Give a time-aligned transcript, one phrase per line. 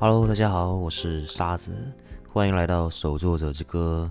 [0.00, 1.74] Hello，大家好，我是沙子，
[2.32, 4.08] 欢迎来到守作者之歌。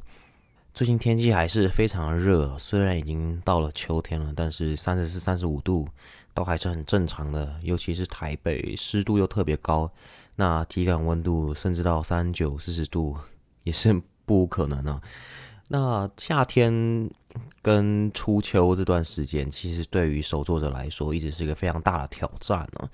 [0.74, 5.87] 最近天气还是非常热，虽然已经到了秋天了，但是三十四、三十五度
[6.33, 7.55] 都还是很正常的。
[7.62, 9.90] 尤其是台北，湿度又特别高，
[10.36, 13.15] 那体感温度甚至到三九、四十度
[13.63, 15.01] 也是不可能的。
[15.69, 17.09] 那夏天
[17.62, 22.90] 跟初秋这段时间，其实对于手作者来说，一直是一个非常大的挑战呢。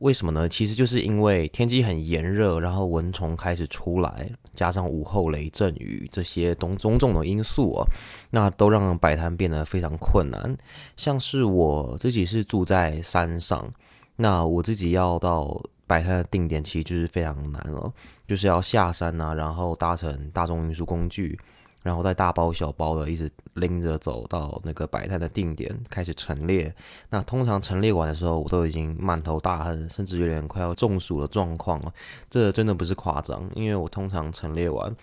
[0.00, 0.48] 为什么呢？
[0.48, 7.86] 其实就是因为天气很炎热，然后蚊虫开始出来，加上午后雷阵雨这些种种种的因素啊，
[8.30, 10.56] 那都让摆摊变得非常困难。
[10.96, 13.70] 像是我自己是住在山上，
[14.16, 17.92] 那我自己要到摆摊的定点，其实就是非常难了，
[18.26, 21.38] 就是要下山啊，然后搭乘大众运输工具。
[21.82, 26.74] 然后再大包小包的一直拎着走到那个摆摊的定点开始陈列。
[27.08, 31.92] 那通常陈列完的时候，我都已经满头大汗，甚至有点快要中暑的状况了。
[32.28, 34.94] 这真的不是夸张，因为我通常陈列完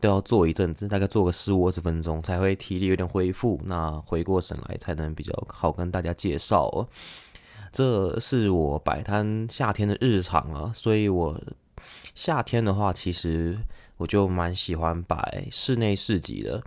[0.00, 6.86] 都要坐一阵子，大概坐个十五二十分钟才会体力有点恢复，那回过神来才能比较好跟大家介绍哦。
[7.72, 11.40] 这是我摆摊夏天的日常啊，所以我
[12.14, 13.58] 夏天的话其实。
[14.00, 16.62] 我就蛮喜欢摆室内市集的，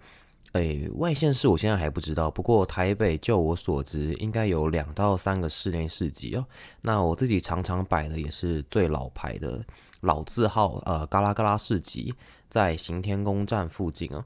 [0.52, 6.45] 诶，外县市我现在还不知道，不过台北就我所知，应该有两到三个室内市集哦。
[6.81, 9.66] 那我自己常常摆的也是最老牌的
[10.02, 12.14] 老字号，呃，嘎啦嘎啦市集，
[12.50, 14.23] 在行天宫站附近啊。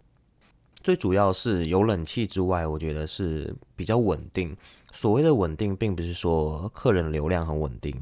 [0.83, 4.53] 最主要是有冷气之外，我觉得是比较稳定。
[4.91, 7.95] 所谓的稳定，并不是说客人流量很稳定。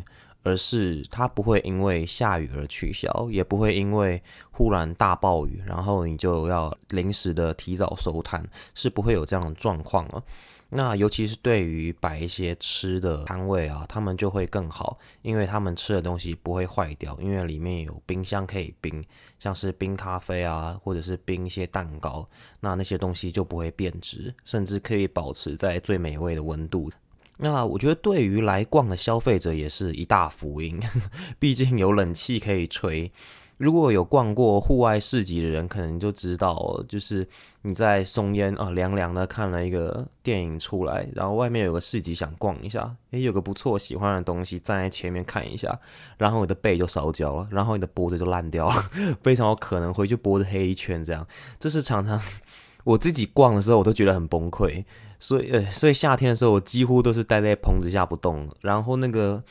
[0.45, 10.23] 而是它不会因为下雨而取消，也不会因为忽然大暴雨，然后你就要临时的提早收摊，是不会有这样的状况了。
[10.69, 19.03] 那尤其是对于摆一些吃的摊位啊，他们就会更好，因为他们吃的东西不会坏掉，因为里面有冰箱可以冰，
[19.39, 22.27] 像是冰咖啡啊，或者是冰一些蛋糕，
[22.59, 26.91] 那那些东西就不会变质，甚至可以保持在最美味的温度。
[27.37, 30.79] 那我觉得对于来逛的消费者也是一大福音，
[31.39, 33.11] 毕竟有冷气可以吹。
[33.57, 37.25] 如果有逛过户外市集的人，可能就知道，就是
[37.61, 45.79] 你在松烟啊凉凉的看了一个电影出来，然后外面有个市集想逛一下，诶，有个不错喜欢的东西站在前面看一下，
[46.17, 48.89] 然后你的背就烧焦了，然后你的脖子就烂掉了，
[49.23, 51.25] 非常有可能回去脖子黑一圈这样。
[51.57, 52.21] 这是常常
[52.83, 54.83] 我自己逛的时候，我都觉得很崩溃。
[55.19, 58.49] 所以，呃，所以夏天的时候，我几乎都是待在棚子下不动。
[58.61, 59.43] 然后，那个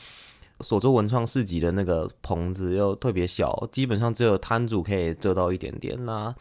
[0.61, 5.97] 所做文创市集的那个棚子又特别小，基本上只有摊主可以遮到一点点。
[6.05, 6.33] 那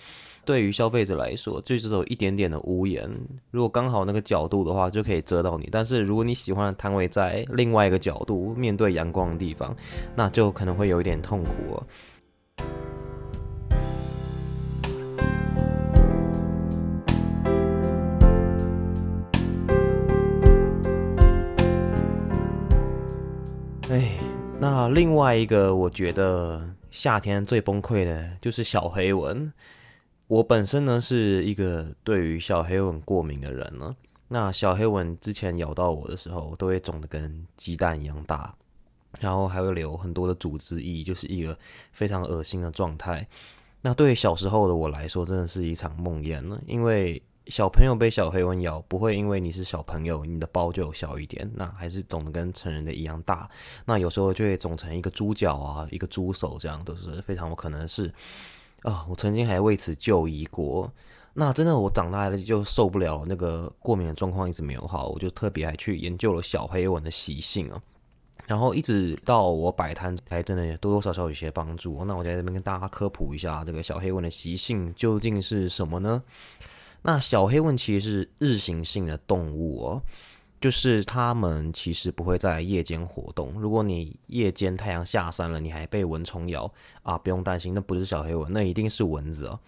[0.45, 3.11] 对于消费者来说，就只有一点点的屋檐。
[3.51, 5.69] 如果刚好那个角度的话，就可以遮到你。
[5.73, 9.75] 但是，如果你喜欢的摊位在另外一个角度，面对阳光的地方，
[10.15, 11.83] 那就可能会有一点痛苦。
[12.59, 12.65] 哎，
[24.65, 29.53] 那另外一个我觉得夏天最崩溃的就是小黑蚊。
[30.27, 33.95] 我本身呢是一个对于小黑蚊过敏的人呢。
[34.29, 38.55] 那小黑蚊之前咬到我的时候，都会肿得跟鸡蛋一样大，
[39.21, 41.55] 然后还会留很多的组织液，就是一个
[41.93, 43.29] 非常恶心的状态。
[43.83, 47.23] 那对于小时候的我来说，真的是一场梦魇了，因为。
[47.49, 53.49] 小朋友被小黑蚊咬，不会因为你是小朋友，你的包就小一点，那还是肿的跟成人的一样大。
[53.85, 58.11] 那有时候就会肿成一个猪脚啊，一个猪手，这样都是非常有可能是
[58.83, 59.05] 啊。
[59.09, 60.91] 我曾经还为此就医过。
[61.35, 67.83] 那真的我长大了就受不了那个过敏的状况，一直没有好，我就特别还去研究了小黑蚊的习性啊。
[68.47, 72.05] 然后一直到我摆摊，才真的多多少少有些帮助。
[72.05, 76.23] 那我在这边跟大家科普一下，这个小黑蚊的习性究竟是什么呢？
[77.07, 80.03] 那小黑蚊其实是日行性的动物哦，
[80.59, 83.53] 就是它们其实不会在夜间活动。
[83.61, 89.61] 如果你夜间太阳下山了，你还被蚊虫咬啊，不用担心，那不是小黑蚊，那一定是蚊子哦。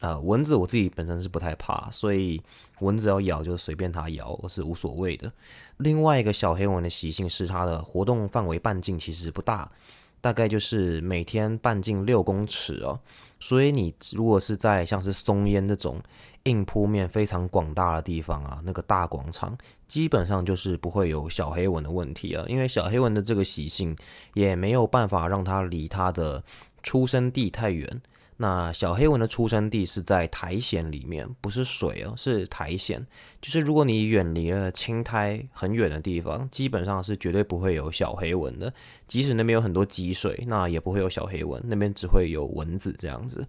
[0.00, 2.42] 呃，蚊子我自己本身是不太怕，所以
[2.80, 5.32] 蚊子要咬就随便它咬，我是无所谓的。
[5.78, 9.72] 另外一个小黑蚊的习性是它的活动范围半径其实不大，
[10.20, 13.00] 大概就是每天半径六公尺哦。
[13.42, 16.00] 所以你如果是在像是松烟那种
[16.44, 19.58] 硬铺面非常广大的地方啊，那个大广场
[19.88, 23.96] 基本上就是不会有小黑纹的问题啊，因为小黑纹的这个习性
[24.34, 26.42] 也没有办法让它离它的
[26.84, 28.00] 出生地太远。
[28.42, 33.06] 那小黑蚊的出生地是在苔藓里面，不是水哦，是苔藓。
[33.40, 38.74] 就是如果你远离了青苔很远的地方，基本上是绝对不会有小黑蚊的。
[39.06, 43.46] 即使那边有很多积水，那也不会有小黑蚊，那边只会有蚊子这样子。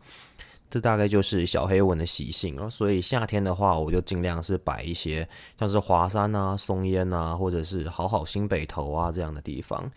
[0.73, 5.29] 这大概就是小黑蚊的习性了，所以夏天的话，我就尽量是摆一些
[5.59, 9.87] 像是华山啊、松烟啊，或者是好好新北头啊这样的地方。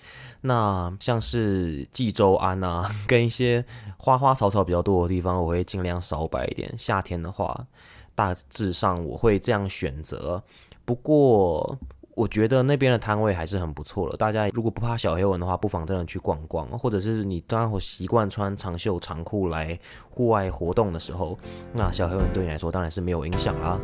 [0.43, 3.65] 那像是济州安啊， 跟一些
[3.97, 6.71] 花花草草比较多的地方，我会尽量少摆一点。
[6.77, 7.67] 夏天的话，
[8.15, 10.43] 大致上我会这样选择。
[10.85, 11.79] 不过。
[12.17, 14.17] 我觉得那边的摊位还是很不错的。
[14.17, 19.79] 大家如果不怕小黑蚊的话，不妨真的去逛逛，或者是你刚好习惯穿长袖长裤来
[20.09, 21.39] 户外活动的时候，
[21.75, 23.79] 那小黑蚊对你来说当然是没有影响啦。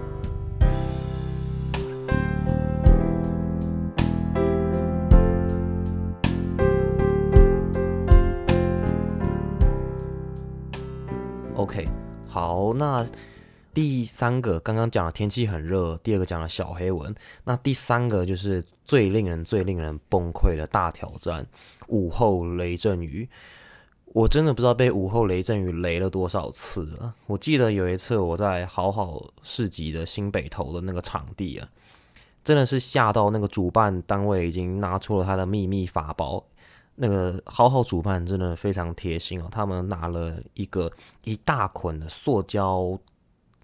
[11.54, 11.86] OK，
[12.26, 13.06] 好，那。
[13.74, 17.14] 第三个刚刚讲了天气很热，第二个讲了小黑蚊，
[17.44, 21.46] 那第三个就是最令人最令人崩溃的大挑战——
[21.88, 23.28] 午后雷阵雨。
[24.06, 27.14] 我真的不知道被午后雷阵雨雷了多少次了。
[27.26, 31.66] 我记得有一次我在好好市集的新北头的那个场地啊，
[32.44, 36.44] 真的是吓到那个主办单位已经拿出了他的秘密法宝。
[36.96, 40.92] 那个好好主办真的非常贴心哦，他们拿了一个
[41.24, 42.98] 一大捆的塑胶。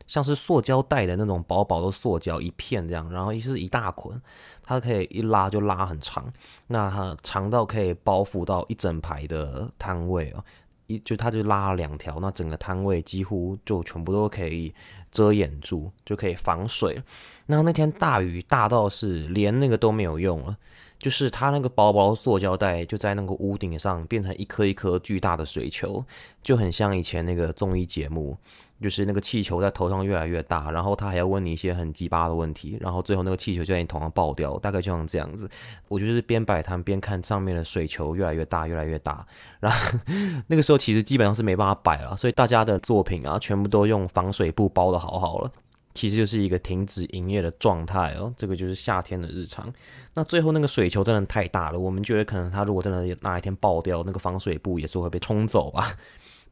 [0.09, 4.21] 像是塑胶袋的那种薄薄的塑胶一片这样，然后一是一大捆，
[4.63, 6.33] 它可以一拉就拉很长，
[6.67, 10.43] 那它长到可以包覆到一整排的摊位哦，
[10.87, 14.75] 一就它就拉了两条，那整个摊位几乎就全部都可以
[15.13, 17.03] 遮掩住，就可以防水。
[17.47, 20.57] 那那天大雨大到是连那个都没有用了，
[20.99, 26.03] 就是它那个薄薄的塑胶袋就在那个屋顶上变成一颗一颗巨大的水球，
[26.43, 28.39] 就很像以前那个综艺节目。
[28.81, 35.49] 就是那个气球在头上越来越大，然后他还要问你一些很鸡巴的问题，然后最后那个气球就在你头上爆掉，大概就像这样子。
[35.89, 39.27] 我就是边摆摊边看上面的水球越来越大，越来越大。
[39.61, 39.99] 然后
[40.47, 45.51] 那个时候其实基本上是没办法摆了，所以大家的作品啊，全部都用防水布包的好好了。
[45.95, 48.33] 其实就是一个停止营业的状态哦。
[48.37, 49.69] 这个就是夏天的日常。
[50.15, 55.91] 那最后那个水球真的太大了，我们觉得可能它如果真的哪一天爆掉，那个防水布也是会被冲走吧。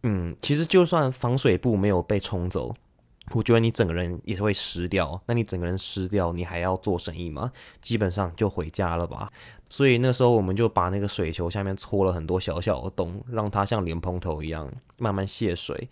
[0.03, 2.75] 嗯，其实就算防水布没有被冲走，
[3.33, 5.21] 我觉得你整个人也是会湿掉。
[5.27, 7.51] 那你整个人湿掉，你还要做生意吗？
[7.81, 9.33] 基本上就回家了吧。
[9.69, 15.89] 所以那时候我们就把那个水球下面搓了很多小小的洞，让它像莲蓬头一样慢慢泄水。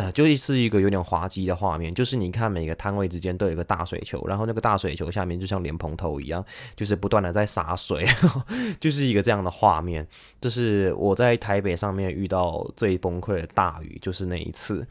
[0.00, 6.42] 呃，就是一个有点滑稽的画面，就是你看每个摊位之间都有一个大水球，然后那个大水球下面就像莲蓬头一样，
[6.74, 8.06] 就是不断的在洒水，
[8.80, 10.08] 就是一个这样的画面。
[10.40, 14.86] 这是我在台北上面遇到最崩溃的大雨，就是那一次。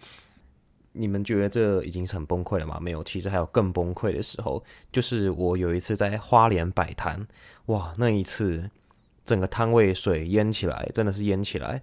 [0.92, 2.78] 你们觉得这已经是很崩溃了吗？
[2.80, 7.28] 没有，其实还有更崩溃的时候，就是我有一次在花莲摆摊，
[7.66, 8.70] 哇，那一次
[9.26, 11.82] 整个摊位水淹起来，真的是淹起来。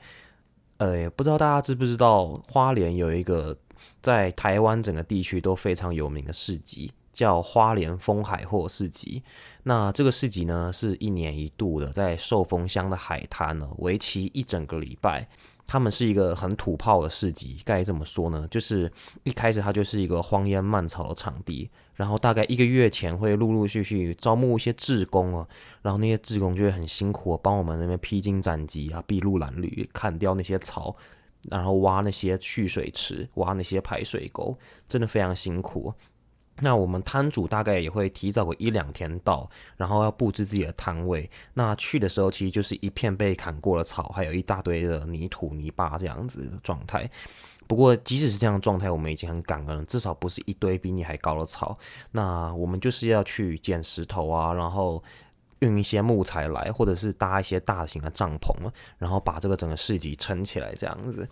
[0.79, 3.57] 呃，不知道大家知不知道，花莲有一个
[4.03, 9.23] 在台湾整个地区都非常有名的市集，叫花莲风海货市集。
[9.63, 15.27] 那这个市集呢，是一年一度的，在寿丰乡的海滩呢，为期一整个礼拜。
[15.67, 18.47] 他们是一个很土炮的市集，该怎么说呢？
[18.51, 18.91] 就是
[19.25, 25.49] 一开始它就是一个荒烟蔓草的场地，然后大概一个月前会陆陆续续招募一些志工啊，
[25.83, 30.95] 然后那些志工就会很辛苦，帮我们那边披荆斩棘啊，筚路蓝缕，砍掉那些草，
[31.51, 34.57] 然后挖那些蓄水池，挖那些排水沟，
[34.89, 35.93] 真的非常辛苦。
[36.61, 41.29] 那我们摊主大概也会提早个一两天到，然后要布置自己的摊位。
[41.55, 47.09] 那去的时候其实就是一片被砍过的草，还有一大堆的泥土泥巴这样子的状态。
[47.69, 51.77] 不过即使是这样的状态，我们已经很感恩，至少不是一堆比你还高的草。
[52.13, 55.03] 那我们就是要去捡石头啊，然后
[55.61, 58.55] 运一些木材来，或者是搭一些大型的帐篷，
[58.99, 61.29] 然后把这个整个市集撑起来这样子。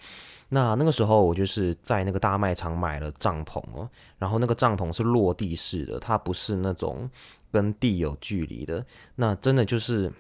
[0.49, 3.89] 那那个时候，我就是在那个大卖场买了帐篷哦，
[4.19, 7.11] 然后那个帐篷是落地式的，它不是那种
[7.51, 8.85] 跟地有距离的。
[9.17, 10.13] 那真的就是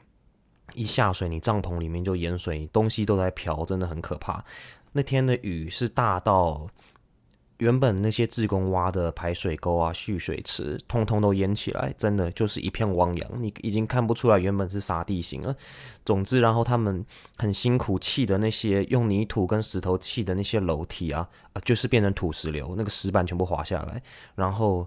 [0.74, 4.44] 一下水，你帐篷里面就淹水，东西都在飘，真的很可怕。
[4.92, 6.68] 那天的雨是大到。
[7.64, 15.56] 原本那些自工挖的排水沟啊、蓄水池，通通都淹起来，真的就是一片汪洋，你已经看不出来原本是啥地形了。
[16.04, 17.02] 总之，然后他们
[17.38, 24.02] 很辛苦砌的那些用泥土跟石头砌的那些楼梯啊，啊，就是变成土石流，那个石板全部滑下来，
[24.34, 24.86] 然后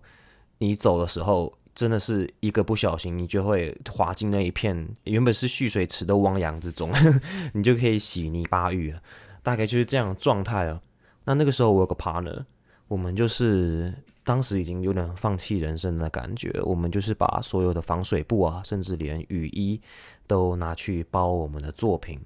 [0.59, 6.91] 你走的时候，真的是一个不小心，你就会滑进那一片原本是蓄水池的汪洋之中，
[7.55, 9.01] 你就可以洗泥巴浴了，
[9.41, 10.79] 大概就是这样的状态啊。
[11.25, 12.45] 那那个时候我有个 partner，
[12.87, 19.79] 我们就是当时已经有点放弃人生的感觉，我们就是把所有的防水布啊，甚至连雨衣
[20.25, 22.19] 都拿去包我们的作品。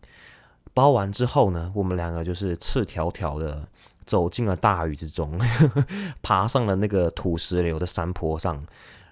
[0.74, 3.68] 包完之后呢，我们两个就是赤条条的
[4.06, 5.40] 走进了大雨之中，
[6.22, 8.64] 爬上了那个土石流的山坡上。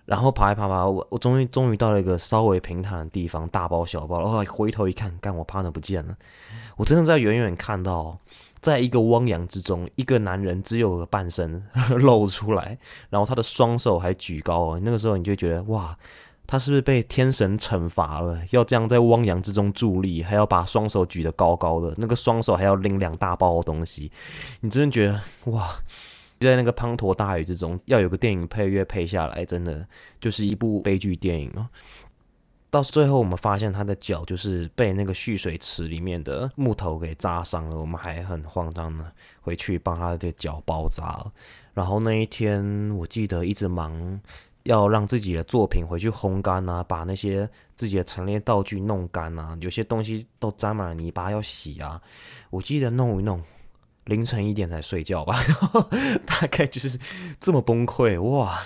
[0.06, 4.20] 然后爬一爬爬，我我终于终于到了一个稍微平坦的地方，大包小包。
[4.20, 6.18] 然后回头一看，干我 partner 不见了。
[6.78, 8.18] 我真的在远远看到，
[8.62, 11.64] 在一个汪洋之中，一个男人只有个半身
[12.00, 12.78] 露出来，
[13.10, 14.78] 然后他的双手还举高。
[14.80, 15.98] 那个时候你就觉得，哇，
[16.46, 18.40] 他是不是被天神惩罚了？
[18.52, 24.12] 要这样在汪洋之中伫立，还要把双手举得高高的，那个双手还要拎两大包的东西，
[24.62, 25.70] 你真的觉得，哇！
[26.40, 29.86] 在那个滂沱大雨之中，要有个电影配乐配下来，真的
[30.22, 31.68] 就是一部悲剧电影哦。
[32.72, 37.76] 到最后，我们发现他的脚就是被那个蓄水池里面的木头给扎伤了。
[37.76, 39.12] 我们还很慌张的
[39.42, 41.26] 回去帮他的脚包扎。
[41.74, 44.20] 然后那一天，我记得一直忙，
[44.64, 52.00] 要让自己的作品回去烘干啊，把那些自己的陈列道具弄干啊，有些东西都沾满了泥巴要洗啊。
[52.52, 53.42] 我记得弄一弄。
[54.10, 55.40] 凌晨一点才睡觉吧，
[56.28, 57.00] 大概就是
[57.40, 58.60] 这么崩溃哇！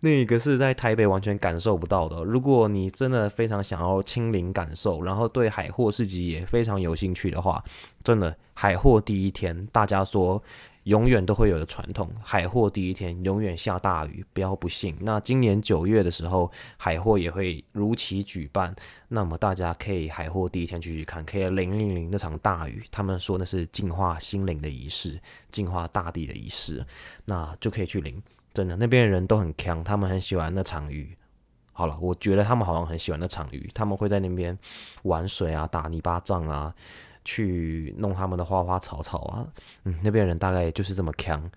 [0.00, 2.22] 那个是在台北完全感受不到的。
[2.22, 7.64] 如果你真的非常想要亲临感受，然后对海货市集也非常有兴趣的话，
[8.04, 10.42] 真的海货第一天，大家说。
[10.84, 14.96] 永远都会有的传统，海货第一天永远下大雨，不要不信。
[15.00, 18.74] 那今年九月的时候，海货也会如期举办，
[19.08, 22.82] 那么大家可以海货第一天去去看，可以淋淋淋那场大雨。
[22.90, 25.20] 他们说那是净化心灵的仪式，
[25.50, 26.84] 净化大地的仪式，
[27.24, 28.20] 那就可以去淋。
[28.52, 31.16] 真的，那边的人都很强，他们很喜欢那场雨。
[31.72, 34.58] 好了，我觉得他们好像很喜欢那场雨，他们会在那边
[35.04, 36.74] 玩水啊，打泥巴仗啊。
[37.24, 39.46] 去弄他们的花花草草啊，
[39.84, 41.50] 嗯，那边人大概就是这么强。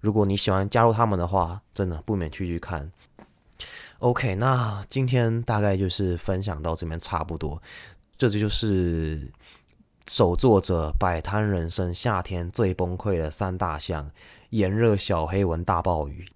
[0.00, 2.90] 如果你喜欢加入他们的话，真的不免去去看。
[3.98, 7.62] OK，那今天大概就是分享到这边差不多。
[8.18, 9.30] 这就是
[10.08, 14.10] 手作者摆摊人生夏天最崩溃的三大项：
[14.50, 16.26] 炎热、小黑蚊、大暴雨。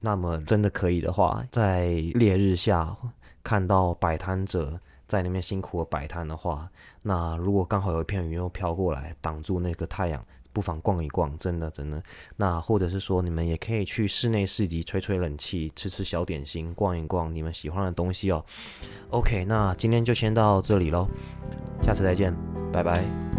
[0.00, 2.96] 那么真的可以的话，在烈日下
[3.44, 4.80] 看到摆摊者。
[5.12, 6.66] 在那边辛苦的摆摊的话，
[7.02, 12.02] 那如果刚好有一片云又飘过来挡住那个太阳，不妨逛一逛，真的真的。
[12.36, 18.42] 那或者是说，你们也可以去室内市集吹吹冷气，吃吃小点心，逛一逛你们喜欢的东西哦。
[19.10, 21.06] OK，那今天就先到这里喽，
[21.82, 22.34] 下次再见，
[22.72, 23.31] 拜拜。